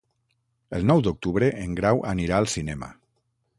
El 0.77 0.87
nou 0.91 1.03
d'octubre 1.09 1.51
en 1.65 1.77
Grau 1.81 2.03
anirà 2.15 2.41
al 2.43 2.51
cinema. 2.57 2.93